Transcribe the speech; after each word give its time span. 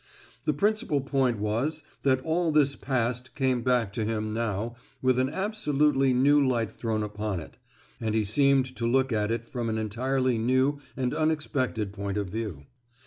The 0.45 0.53
principal 0.53 1.01
point 1.01 1.37
was 1.37 1.83
that 2.01 2.21
all 2.25 2.51
this 2.51 2.75
past 2.75 3.35
came 3.35 3.61
back 3.61 3.93
to 3.93 4.03
him 4.03 4.33
now 4.33 4.73
with 4.99 5.19
an 5.19 5.29
absolutely 5.29 6.11
new 6.11 6.43
light 6.43 6.71
thrown 6.71 7.03
upon 7.03 7.39
it, 7.39 7.57
and 7.99 8.15
he 8.15 8.23
seemed 8.23 8.65
to 8.77 8.87
look 8.87 9.13
at 9.13 9.29
it 9.29 9.45
from 9.45 9.69
an 9.69 9.77
entirely 9.77 10.39
new 10.39 10.79
and 10.97 11.13
unexpected 11.13 11.93
point 11.93 12.17
of 12.17 12.29
view. 12.31 12.65